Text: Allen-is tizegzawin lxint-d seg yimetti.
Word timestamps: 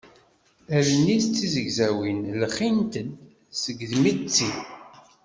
Allen-is 0.77 1.25
tizegzawin 1.29 2.19
lxint-d 2.41 3.07
seg 3.61 3.77
yimetti. 3.89 4.51